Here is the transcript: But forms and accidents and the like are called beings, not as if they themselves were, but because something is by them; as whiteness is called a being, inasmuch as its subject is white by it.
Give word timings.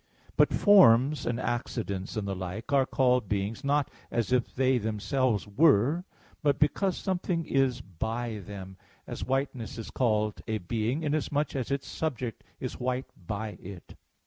But 0.35 0.51
forms 0.51 1.27
and 1.27 1.39
accidents 1.39 2.17
and 2.17 2.27
the 2.27 2.33
like 2.35 2.73
are 2.73 2.87
called 2.87 3.29
beings, 3.29 3.63
not 3.63 3.91
as 4.09 4.31
if 4.31 4.55
they 4.55 4.79
themselves 4.79 5.47
were, 5.47 6.05
but 6.41 6.57
because 6.57 6.97
something 6.97 7.45
is 7.45 7.81
by 7.81 8.39
them; 8.43 8.77
as 9.05 9.23
whiteness 9.23 9.77
is 9.77 9.91
called 9.91 10.41
a 10.47 10.57
being, 10.57 11.03
inasmuch 11.03 11.55
as 11.55 11.69
its 11.69 11.85
subject 11.87 12.43
is 12.59 12.79
white 12.79 13.09
by 13.27 13.59
it. 13.61 13.93